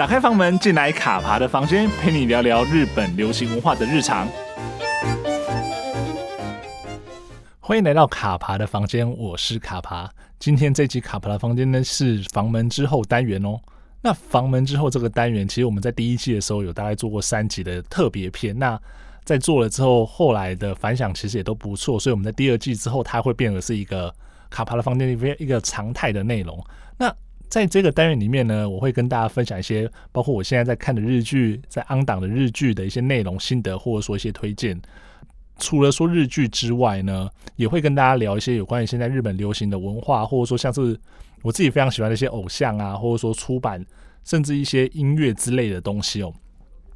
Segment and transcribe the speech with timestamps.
[0.00, 4.26] 打开房门，进来卡爬的房间，陪你聊聊日本流行文化的日常。
[7.60, 10.10] 欢迎来到卡爬的房间，我是卡爬。
[10.38, 13.60] 今天这集卡爬的房间呢，是房门之后单元哦。
[14.00, 18.58] 那房门之后这个单元，其实我们在第一季的时候有大概做过三集的特别篇。
[18.58, 18.80] 那
[19.24, 24.10] 在做了之后，后来的反响其实也都不错，所以我们在第二季之后，它会变得是一个
[24.48, 26.58] 卡爬的房间里面一个常态的内容。
[26.96, 27.14] 那
[27.50, 34.80] 在这个单元里面呢，我会跟大家分享一些包括我现在在看的日剧，在安档的日剧的一些内容心得，或者说一些推荐。
[35.58, 40.98] 除了说日剧之外呢，也会跟大家聊一些有关于现在日本流行的文化，或者说像是
[41.42, 43.84] 我自己非常喜欢的一些偶像啊，或者说出版，
[44.24, 46.32] 甚至一些音乐之类的东西哦。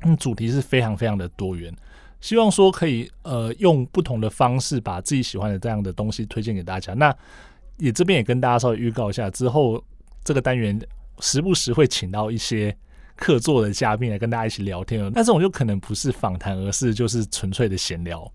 [0.04, 1.74] 嗯，主题是非常非常的多元，
[2.20, 6.94] 希望说可以呃用不同的方式把自己喜欢的这样的东西推荐给大家。
[6.94, 7.14] 那
[7.78, 9.82] 也这边也跟大家稍微预告一下，之后
[10.24, 10.80] 这个单元
[11.20, 12.74] 时不时会请到一些
[13.14, 15.10] 客座的嘉宾来跟大家一起聊天哦。
[15.14, 18.28] 那这种就可能不是访谈，而是就是纯粹的闲聊。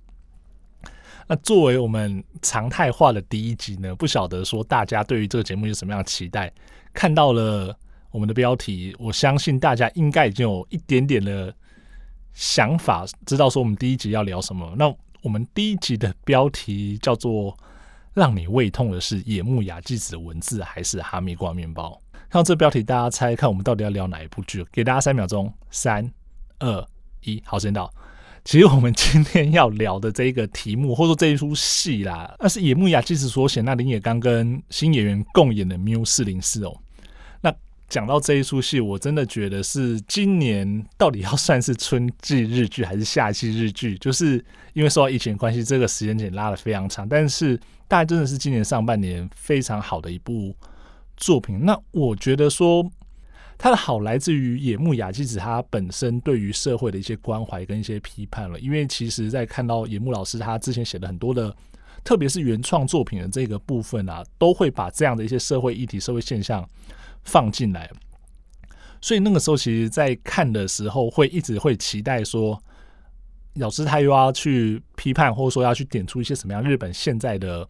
[1.27, 6.51] 那作为我们常态化的第一集呢，不晓得说大家对于这个节目有什么样的期待？
[6.93, 7.77] 看到了
[8.09, 11.53] 我们的标题，我相信大家应该已经有一点点的
[12.33, 14.73] 想法，知道说我们第一集要聊什么。
[14.75, 17.55] 那我们第一集的标题叫做
[18.13, 24.65] “让你胃痛的是野木雅纪子的文字，还是哈密瓜面包？”看到这标题，大家猜看我们到底要聊哪一部剧？
[24.71, 26.07] 给大家三秒钟，三、
[26.59, 26.87] 二、
[27.23, 27.91] 一，好，时间到。
[28.45, 36.81] 其实我们今天要聊的这一个题目，或者说这一出戏啦，那是野木雅纪子所写，那林野刚跟新演员共演的《缪四零四》哦。
[37.89, 43.97] 讲到这一出戏，我真的觉得是今年到底要算是春季日剧还是夏季日剧？
[43.97, 50.55] 就是因为受到疫情关系，这个时间点拉得非常长，但是大概真的是今年上半年非常好的一部
[51.17, 51.65] 作品。
[51.65, 52.89] 那我觉得说。
[53.61, 61.53] 它的好来自于野木雅纪子他本身对于社会的一些关怀跟一些批判了，因为其实，在看到野木老师他之前写的很多的，
[62.01, 66.65] 特别是原创作品的这个部分啊，都会把这样的一些社会议题、社会现象
[67.29, 67.89] 放进来。
[69.01, 72.61] 所以那个时候，其实，在看的时候，会一直会期待说，
[73.55, 77.67] 老师他又要去批判，或者说要去点出一些什么样日本现在的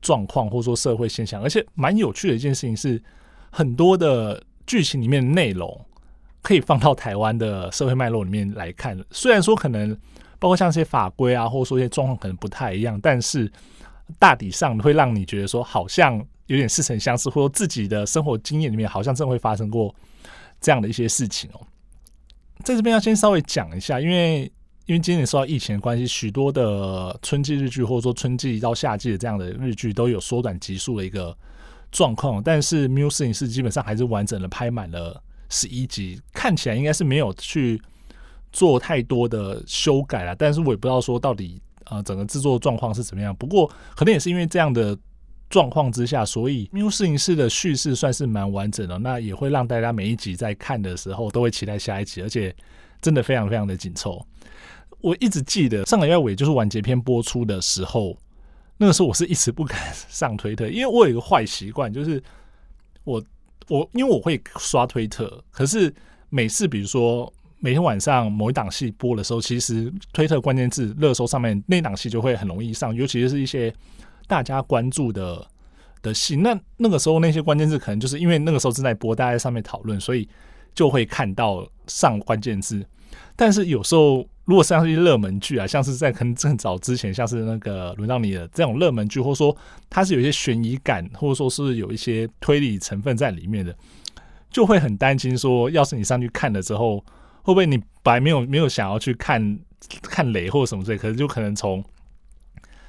[0.00, 1.42] 状况，或者说社会现象。
[1.42, 3.02] 而且蛮有趣的一件事情是，
[3.50, 4.42] 很多的。
[4.66, 5.78] 剧情里面内容
[6.40, 9.94] 可以放到台湾的社会脉络里面来看，虽然说可能
[10.38, 13.52] 包括像一些法规啊，或者说一些状况可能不太一样，但是
[14.18, 16.16] 大体上会让你觉得说好像
[16.46, 19.94] 有点似曾相识，或者自己的生活经验里面好像真的会发生过
[20.60, 21.60] 这样的一些事情哦。
[22.64, 24.42] 在这边要先稍微讲一下，因为
[24.86, 31.36] 因为今年受到疫情的关系，许多的春季日剧或者说春季到夏季的这样的日剧都有缩短集数的一个。
[31.96, 37.80] 状况，但是《缪四零四》基本上还是完整的拍满了十一集，看起来应该是没有去
[38.50, 40.34] 做太多的修改了。
[40.34, 43.34] 但是我也不知道说到底、呃，整个制作状况是怎么样。
[43.36, 44.96] 不过可能也是因为这样的
[45.50, 48.98] 状况之下，所以《缪四零四》的叙事算是蛮完整的。
[48.98, 52.54] 那也会让大家每一集在看的时候都会期待下一集，而且
[53.00, 54.24] 真的非常非常的紧凑。
[55.00, 58.16] 我一直记得上个月尾就是完结篇播出的时候。
[58.76, 59.78] 那个时候我是一直不敢
[60.08, 62.20] 上推特，因为我有一个坏习惯，就是
[63.04, 63.22] 我
[63.68, 65.94] 我因为我会刷推特，可是
[66.28, 73.72] 每次比如说每天晚上某一档戏播的时候，其实推特关键字热搜上面那档戏就会很容易上，尤其是一些
[74.26, 75.46] 大家关注的
[76.02, 76.36] 的戏。
[76.36, 80.28] 那那个时候那些关键字可能就是因为那个时候正在播，大家在上面讨论，所以
[80.74, 82.84] 就会看到上关键字。
[83.36, 84.26] 但是有时候。
[84.46, 89.56] 如果像是一些热门剧啊，像是在可能更早之前，像是那个轮到你的这种热门剧，或者说
[89.88, 93.74] 它是有一些悬疑感，或者说是有一些推理成分在里面的，
[94.50, 97.02] 就会很担心说，要是你上去看了之后，
[97.44, 99.60] 会不会你本来没有没有想要去看
[100.02, 101.84] 看雷或者什么之类，可是就可能从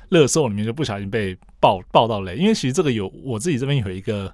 [0.09, 4.33] 热搜里面就不小心被爆爆到雷，因为其实这个有我自己这边有一个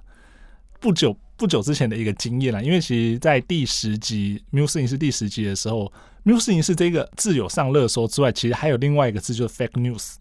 [0.80, 5.92] 不久不久之前的一个经验啦，因为其实在第十集《缪四零四》第十集的时候。
[6.24, 10.14] 缪四零四这个字有上热搜之外，其实还有另外一个字就是 fake news。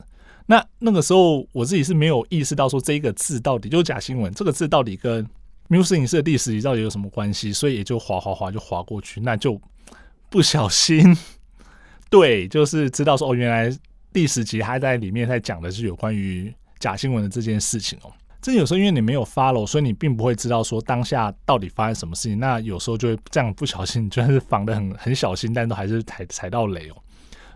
[0.47, 5.24] 那那个时候我自己是没有意识到说这一个字到底就是假新闻，这个字到底跟
[5.68, 9.62] 缪四零四的第十集到底有什么关系，所以也就滑滑滑就滑过去，那就
[10.31, 11.16] 不小心
[12.10, 13.69] 对，就是知道说哦，原来
[14.13, 18.12] 第十集还在里面在讲的是有关于假新闻的这件事情哦。
[18.42, 22.39] 这有时候因为你没有 follow，所以你并不会知道说当下到底发生什么事情。
[22.39, 26.95] 那有时候就会这样不小心，就算是防得很很小心，但都还是踩踩到雷哦。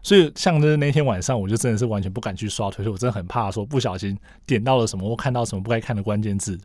[0.03, 6.59] 所以像是那天晚上，我就真的是完全不敢去刷推特，我真的很怕说不小心点到了什么或看到什么不该看的关键字。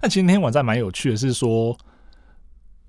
[0.00, 1.76] 那其实那天晚上蛮有趣的，是说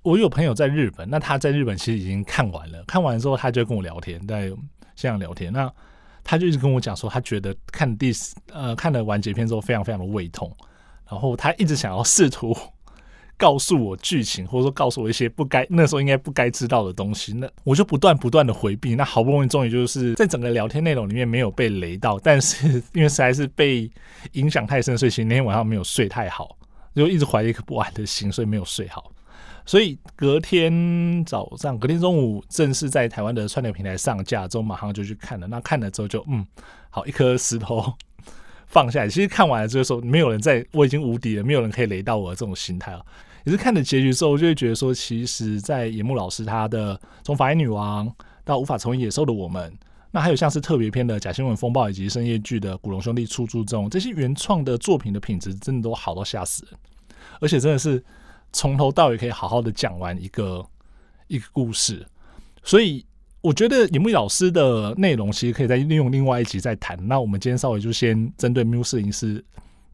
[0.07, 4.47] 我有朋友在日本，那他在日本其实已经看完了，看完之后他就跟我聊天，在
[4.95, 5.51] 线上聊天。
[5.51, 5.69] 那
[6.23, 8.09] 他就一直跟我讲说，他觉得看第
[8.53, 10.49] 呃看了完结篇之后，非常非常的胃痛，
[11.11, 12.55] 然后他一直想要试图。
[13.39, 18.95] 告诉我剧情，或者说告诉我一些不该那时候应该不该知道的东西，那我就不断不断的回避。
[18.95, 23.87] 那好不容易，终于就是在整个聊天内容里面没有被雷到，但是因为实在是被
[24.31, 26.57] 影响太深，所以其实那天晚上没有睡太好，
[26.95, 29.11] 就一直怀着一颗不安的心，所以没有睡好。
[29.67, 35.45] 所以隔天早上，隔天中午正式在台湾的串流平台上架之后，马上就去看了。
[35.45, 36.43] 那看了之后就嗯，
[36.89, 37.93] 好，一颗石头
[38.65, 39.09] 放下来。
[39.09, 43.05] 其实看完了之后说，没有人在，我已经无敌了，没有人可以雷到我这种心态了。
[43.43, 48.09] 也是看了结局之后，我就会觉得说，其实，在野木老师他的从法医女王
[48.45, 49.77] 到无法成为野兽的我们，
[50.11, 56.79] 那还有像是特别篇的假新闻风暴以及深夜剧的古龙兄弟出租中，这些原创的作品的品质真的都好到吓死人，
[57.41, 58.01] 而且真的是
[58.53, 60.65] 从头到尾可以好好的讲完一个
[61.27, 62.05] 一个故事，
[62.63, 63.05] 所以
[63.41, 66.97] 我觉得尹木老师的内容其实可以再利用另外一集再谈。
[67.07, 69.43] 那我们今天稍微就先针对缪四零四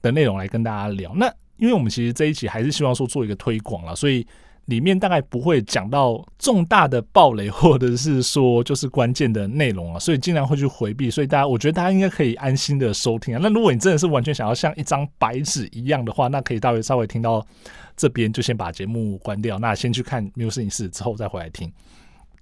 [0.02, 1.14] 的内容来跟大家聊。
[1.16, 4.26] 那因为我们其实这一期还是希望说做一个推广了，所以
[4.66, 11.12] 里面大概不会讲到重大的暴雷或者是说就是关键的内容啊，所以尽量会去回避。
[11.12, 13.40] 所以大家，我觉得大家应该可以安心的收听啊。
[13.44, 17.46] 那如果你真的是完全想要像一张白纸一样的话，那可以大约稍微听到
[17.96, 21.72] 这边就先把节目关掉，那先去看《缪四零四》之后再回来听。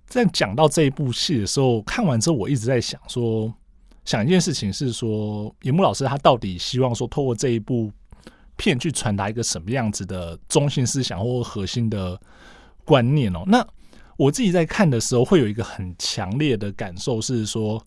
[0.08, 3.54] 在讲到这一部戏的时候，看完之后我一直在想说，
[4.06, 7.92] 想一件事情是说，野木老师他到底希望说透过这一部。
[8.58, 12.20] 片去传达一个什么样子的中心思想或核心的
[12.86, 13.44] 观念哦？
[13.48, 13.66] 那
[14.18, 17.84] 我自己在看的时候，会有一个很强烈的感受是说，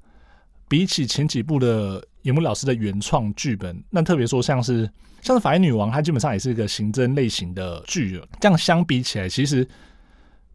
[0.67, 4.91] 比起前几部的野木老师的原创剧本，那特别说像是
[5.23, 8.21] 像是《法医女王》，它基本上也是一个刑侦类型的剧。
[8.41, 9.65] 这样相比起来，其实《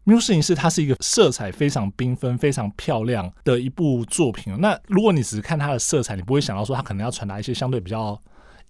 [0.03, 4.53] 缪四零四》它是一个色彩非常缤纷、非常漂亮的一部作品。
[4.59, 8.19] 那如果你只是看它的色彩，你不会想到说它可能要传达一些相对比较。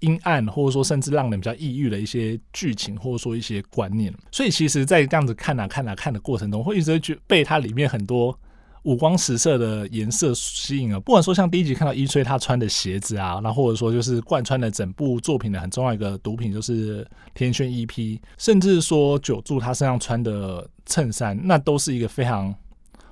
[0.02, 8.40] 阴暗，或者说甚至让人比较抑郁的一些剧情，或者说一些观念，所以其实，在这样子看啊看啊看的过程中，会一直觉被它里面很多
[8.84, 11.00] 五光十色的颜色吸引了。
[11.00, 22.54] 不管说像第一集看到伊吹他穿的鞋子啊，那或者说就是贯穿的整部作品的很重要一个毒品就是天萱 EP，甚至说久住他身上穿的衬衫，那都是一个非常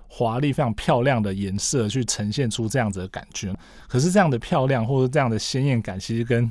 [0.08, 3.54] 华丽、非常漂亮的颜色去呈现出这样子的感觉。
[3.88, 6.50] 可是这样的漂亮或者这样的鲜艳感，其实跟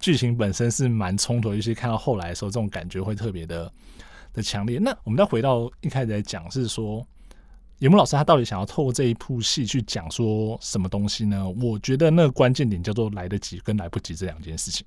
[0.00, 3.70] 剧情本身是蛮冲突，尤其看到后来的时候，这种感觉会特别的
[4.32, 4.78] 的强烈。
[4.78, 7.06] 那我们再回到一开始来讲，是说
[7.80, 11.48] 野木老师他到底想要透过这一部戏去讲说什么东西呢？
[11.60, 14.86] 我觉得那个关键点叫做来得及跟来不及这两件事情。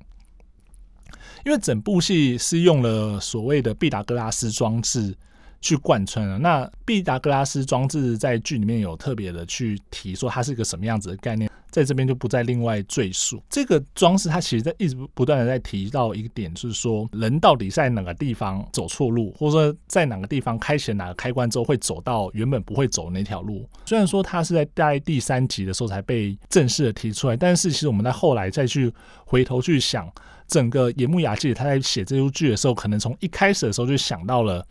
[1.45, 5.15] 因为整部戏是用了所谓的毕达哥拉斯装置
[5.61, 6.39] 去贯穿了。
[6.39, 11.49] 那毕达哥拉斯装置在剧里面有特别的去提说它是一个什么样子的概念。
[11.69, 13.41] 在这边就不再另外赘述。
[13.49, 23.67] 这个装置它其实在一直不断的在提到一个点，就是说人到底在哪个地方走错路，或者说在哪个地方开启哪个开关之后会走到原本不会走那条路。
[23.85, 28.91] 虽然说它是在在第三集的时候才被正式的提出来，但是其实我们在后来再去
[29.25, 30.11] 回头去想，
[30.47, 34.65] 整个野木雅纪他在写这部剧的时候，可能从一开始的时候就想到了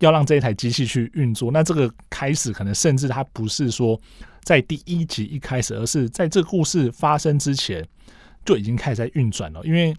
[0.00, 1.50] 要让这一台机器去运作。
[1.52, 3.98] 那这个开始可能甚至它不是说。
[4.42, 7.86] 在第一集一开始，而是在这故事发生之前
[8.44, 9.60] 就已经开始在运转了。
[9.64, 9.94] 因为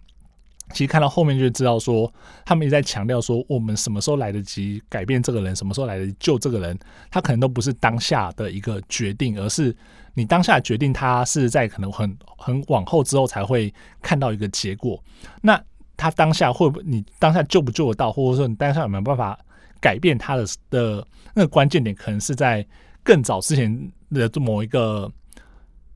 [0.72, 2.12] 其实看到后面就知道说，
[2.46, 6.78] 他们也在强调说，我们什么时候来得及改变这个人，什么时候来得及救这个人，
[7.12, 9.76] 他可能都不是当下的一个决定，而是
[10.14, 15.02] 你当下决定，他是在可能很很往后之后才会看到一个结果。
[15.42, 15.62] 那
[15.96, 19.38] 他当下会不会，你当下救不救得到，或者说你当下有没有办法
[19.80, 22.66] 改变他的的那个关键点，可能是在
[23.04, 23.92] 更早之前。
[24.14, 25.12] 的某一个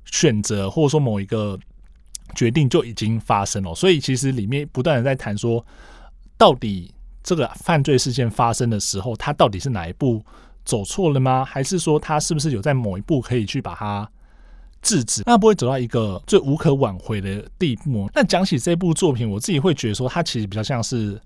[0.05, 1.55] 选择，或者说某一个
[2.33, 5.63] 决定就已经发生了，所以其实里面不断的在谈说，
[6.35, 10.25] 到底这个犯罪事件发生的时候，他到底是哪一步
[10.65, 11.45] 走错了吗？
[11.45, 14.09] 还是说他是不是有在某一步可以去把它
[14.81, 15.21] 制止？
[15.27, 18.09] 那不会走到一个最无可挽回的地步。
[18.15, 21.21] 那讲起这部作品，我自己会觉得说，它其实比较像是。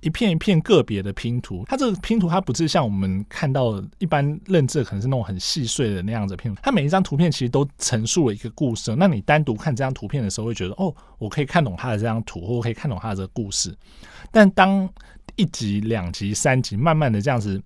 [0.00, 8.94] 一片一片个别的拼图，它这个拼图它不是像我们看到一般认知可能是那种很细碎的那样子拼图，它每一张图片其实都陈述了一个故事。
[8.96, 13.76] 那你单独看这张图片的时候，会觉得哦，我可以看懂它的这张图，或我可以看懂它的这个故事。
[14.30, 14.88] 但当
[15.36, 17.62] 一集、两集、三集慢慢的这样子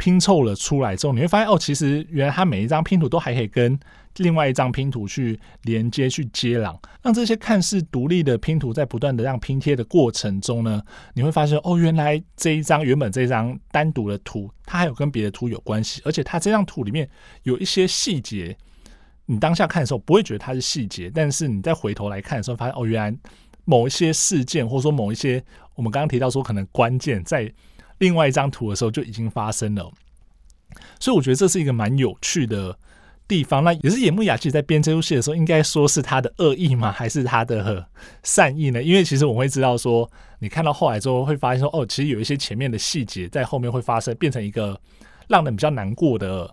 [0.00, 3.78] 拼凑了出来之后，你会发现哦，其实原来它每一张拼图都还可以跟
[4.16, 17.06] 另外一张拼图去连接、去接壤，让这些看似独立的拼图在不断的让拼贴的过程中呢，你会发现哦，原来这一张原本这张单独的图，它还有跟别的图有关系，而且它这张图里面
[17.42, 18.56] 有一些细节，
[19.26, 23.14] 你当下看的时候不会觉得它是细节，但是你再回头来看的时候，发现哦，原来
[23.66, 27.52] 某一些事件或者说某一些我们刚刚提到说可能关键在
[28.00, 29.90] 另外一张图的时候就已经发生了，
[30.98, 32.76] 所以我觉得这是一个蛮有趣的。
[33.28, 36.90] 地方，那也是野木雅纪在编这部戏的时候，应该说是他的恶意吗？
[36.98, 37.86] 还是他的
[38.24, 38.82] 善意呢？
[38.82, 44.76] 因为其实我们会知道说，你看到后来之后会发现说，哦，其实有一些前面的细节在后面会发生，变成一个
[45.28, 46.52] 让人比较难过的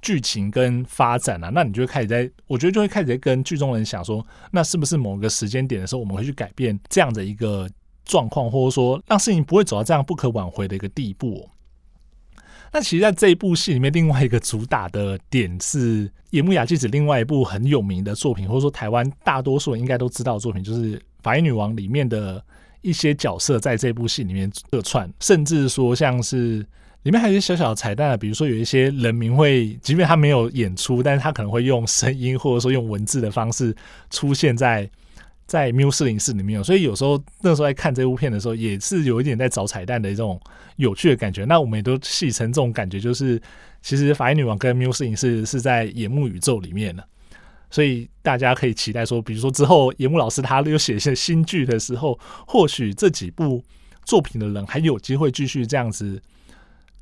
[0.00, 1.50] 剧情跟发展啊。
[1.52, 7.68] 那你就会开始在，我觉得就会开始在跟剧中人想说，那是不是某个时间点的时候，我们会去改变这样的一个
[8.04, 11.48] 状况，或者说让事情不会走到这样不可挽回的一个地步。
[12.74, 22.42] 那其实，在这一部戏里面，另外一个主打的点是野木雅纪子另外一部很有名的作品，或者说台湾大多数人应该都知道的作品，就是《法医女王》里面的
[22.80, 26.66] 一些角色在这部戏里面客串，甚至说像是
[27.02, 33.76] 里面还有一些小小的彩蛋，比如说有一些人名会，即便他没有演出，但是他可能会用声音或者说用文字的方式
[34.08, 34.88] 出现在。
[35.52, 40.40] 在缪斯林市里面，所以有时候那时候在看这部片的时候，也是有一点在找彩蛋的这种
[40.76, 41.44] 有趣的感觉。
[41.44, 43.38] 那我们也都戏称这种感觉，就是
[43.82, 47.06] 其实法医女王跟缪斯林市是在野木宇宙里面的，
[47.70, 53.62] 所以大家可以期待说，比如说之后野木老师他又写一些新剧的时候，或许这几部
[54.06, 56.18] 作品的人还有机会继续这样子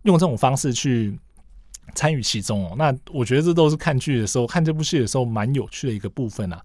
[0.02, 1.16] 用这种方式去
[1.95, 2.75] 参与其中哦。
[2.76, 6.61] 那我觉得这都是看剧的时候，看这部戏的时候蛮有趣的一个部分啊。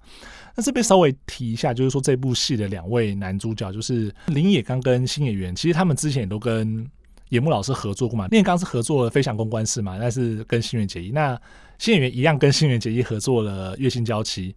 [0.56, 6.90] 那这边稍微提一下，就是说这部戏的两位男主角就是林野刚跟新演员，其实他们之前也都跟
[7.28, 8.26] 野木老师合作过嘛。
[8.28, 11.12] 林野刚是合作了《飞翔公关室》嘛，那是跟新垣结衣。
[11.12, 11.38] 那
[11.78, 14.54] 新演员一样跟新垣结衣合作了《月薪娇妻》。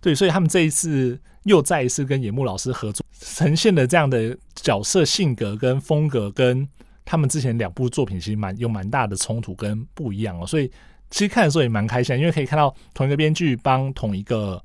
[0.00, 6.64] 对，所以他们这一次又再一次跟野木老师合作，呈现的这样的角色性格跟风格，跟
[7.04, 10.46] 他们之前两部作品其实蛮有蛮大的冲突跟不一样哦。
[10.46, 10.70] 所以
[11.10, 14.62] 其实看的时候也蛮开心，因为可以看到同一个编剧帮同一个。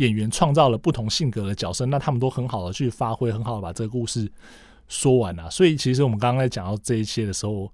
[0.00, 4.30] 演员创造了不同性格的角色，那他们都很好的去发挥，很好的把这个故事
[4.88, 5.50] 说完了啊。
[5.50, 7.70] 所以其实我们刚刚在讲到这一切的时候，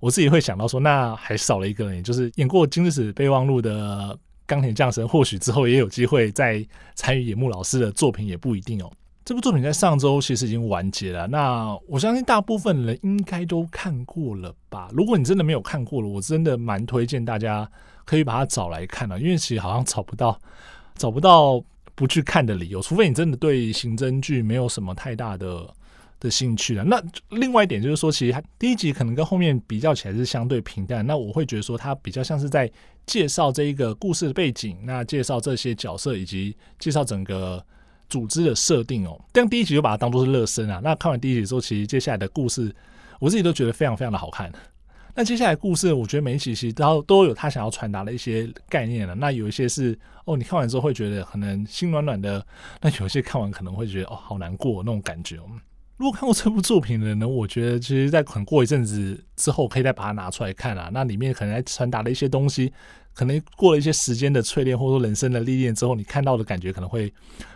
[0.00, 8.90] 我自己会想到说，那还少了一个人，就是演过《金枝备忘录》的钢铁匠神，或许之后也有机会再参与野木老师的作品，也不一定哦。
[9.24, 14.88] 这部作品在上周其实已经完结了，那我相信大部分人应该都看过了吧？
[14.92, 17.68] 如果你真的没有看过了，我真的蛮推荐大家
[18.04, 20.40] 可以把它找来看的，因为其实好像找不到。
[20.96, 21.62] 找不到
[21.94, 25.66] 不去看的理由，除非你真的对刑侦剧没有什么太大的
[26.20, 26.84] 的兴趣了。
[26.84, 31.06] 那另外一点就是说，其实第一集可能跟后面比较起来是相对平淡。
[31.06, 32.70] 那我会觉得说，它比较像是在
[33.06, 37.64] 介绍这一个故事的背景，那介绍这些角色以及介绍整个
[38.08, 39.18] 组织的设定哦。
[39.32, 40.80] 但第一集就把它当做是热身啊。
[40.82, 42.74] 那看完第一集之后，其实接下来的故事，
[43.20, 44.50] 我自己都觉得非常非常的好看。
[45.18, 49.14] 那接下来故事，我觉得每一集其实都都有他想要传达的一些概念了。
[49.14, 52.38] 那有一些是哦，你看完之后会觉得可能心暖暖的；
[52.82, 55.38] 那有些看完可能会觉得哦，好难过那种感觉。
[55.96, 60.90] 如果看过这部作品的人呢，我觉得其实在可能过一阵子之后，可以再把它拿出来看啊。
[60.92, 62.70] 那里面可能还传达了一些东西，
[63.14, 67.10] 可能过了一些时间的淬炼，或者说人生的历练之后，你看到的感觉可能会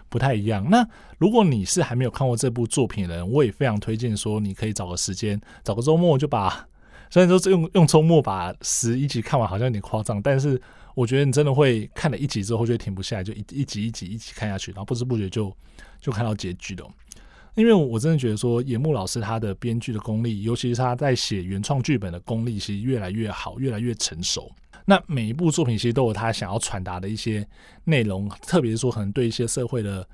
[0.09, 0.67] 不太一样。
[0.71, 0.83] 那
[1.19, 6.67] 如果你是还没有看过这部作品的人，我也非常推荐说，你可以找个时间，找个周末就把。
[7.11, 10.61] 虽然说用用周末把十一集看完好像有点夸张，但是
[10.95, 15.53] 我觉得你真的会看了一集之后就停不下来，就一一集一集一集看下去，然后不知不觉就
[16.01, 16.89] 就看到结局了。
[17.57, 24.51] 因为我真的觉得说野木老师他的编剧的功力，尤其是他在写原创剧本的功力，其实越来越好，越来越成熟。
[24.85, 27.47] 那每一部作品其实都有他想要传达的一些
[27.85, 30.09] 内容，特别是说可能对一些社会的。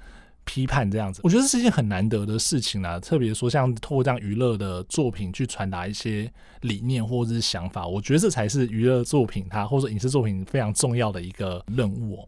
[0.47, 2.99] 批判这样子，我觉得这是一件很难得的事情啦。
[2.99, 12.26] 特别说，像透过这样娱乐的作品去传达一些理念或者是想法，我觉得这才是娱乐作品它或者影视作品非常重要的一个任务。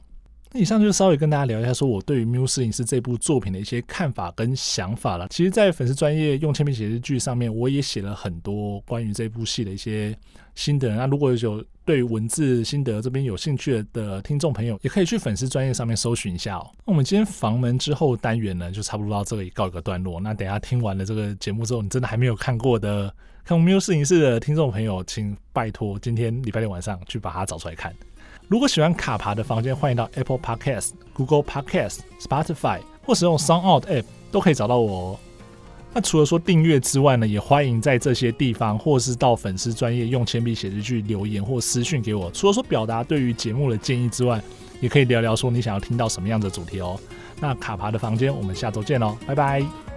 [0.50, 5.28] 那以上就稍微跟大家聊一下，说我对于《缪斯影视》这部作品的一些看法跟想法了。
[5.28, 10.16] 其实，在粉丝专业用铅笔写日剧上面，我也写了很多关于这部戏的一些
[10.54, 10.94] 心得。
[10.96, 16.70] 那如果有对于文字心得这边有兴趣的听众朋友，也可以去粉丝专业上面搜寻一下哦。
[16.84, 20.20] 那我们今天房门之后单元呢，就差不多到这里告一个段落。
[20.20, 23.10] 那等下听完了这个节目之后，你真的还没有看过的
[23.42, 27.90] 看过《缪斯影视》的听众朋友，请拜托今天礼拜六晚上去把它找出来看。
[28.48, 35.20] 如果喜欢卡爬的房间，欢迎到 Apple Podcast、Google Podcast、Spotify 或使用 Sound App 都可以找到我哦。
[35.94, 42.30] 那除了说订阅之外呢，也欢迎在这些地方，或是到粉丝专业用铅笔写日记留言或私讯给我。
[42.30, 44.40] 除了说表达对于节目的建议之外，
[44.80, 46.98] 也可以聊聊说你想要听到什么样的主题哦。
[47.40, 49.87] 那卡爬的房间，我们下周见喽，拜拜。